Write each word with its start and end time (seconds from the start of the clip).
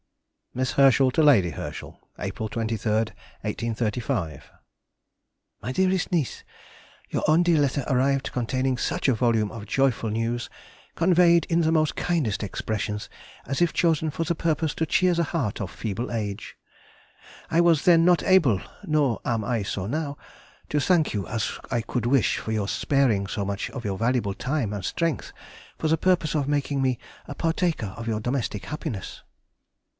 MISS 0.55 0.73
HERSCHEL 0.73 1.11
TO 1.11 1.23
LADY 1.23 1.51
HERSCHEL. 1.51 1.97
April 2.19 2.49
23, 2.49 2.91
1835. 2.91 4.49
MY 5.61 5.71
DEAREST 5.71 6.11
NIECE,— 6.11 6.43
Your 7.09 7.23
own 7.27 7.43
dear 7.43 7.59
letter 7.59 7.85
arrived 7.87 8.33
containing 8.33 8.77
such 8.77 9.07
a 9.07 9.13
volume 9.13 9.51
of 9.51 9.67
joyful 9.67 10.09
news, 10.09 10.49
conveyed 10.95 11.45
in 11.45 11.61
the 11.61 11.71
most 11.71 11.95
kindest 11.95 12.43
expressions, 12.43 13.09
as 13.45 13.61
if 13.61 13.71
chosen 13.71 14.09
for 14.09 14.25
the 14.25 14.35
purpose 14.35 14.73
to 14.75 14.85
cheer 14.87 15.13
the 15.13 15.23
heart 15.23 15.61
of 15.61 15.71
feeble 15.71 16.11
age. 16.11 16.57
I 17.49 17.61
was 17.61 17.85
then 17.85 18.03
not 18.03 18.23
able 18.23 18.59
(nor 18.83 19.21
am 19.23 19.45
I 19.45 19.61
so 19.63 19.85
now) 19.85 20.17
to 20.69 20.81
thank 20.81 21.13
you 21.13 21.27
as 21.27 21.59
I 21.69 21.79
could 21.81 22.05
wish 22.07 22.39
for 22.39 22.51
your 22.51 22.67
sparing 22.67 23.27
so 23.27 23.45
much 23.45 23.69
of 23.69 23.85
your 23.85 23.97
valuable 23.99 24.33
time 24.33 24.73
and 24.73 24.83
strength 24.83 25.31
for 25.77 25.87
the 25.87 25.95
purpose 25.97 26.35
of 26.35 26.49
making 26.49 26.81
me 26.81 26.97
a 27.27 27.35
partaker 27.35 27.93
of 27.95 28.07
your 28.07 28.19
domestic 28.19 28.65
happiness. 28.65 29.23